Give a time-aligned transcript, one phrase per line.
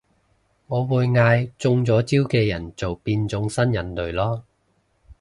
[0.65, 4.41] 我會嗌中咗招嘅人做變種新人類囉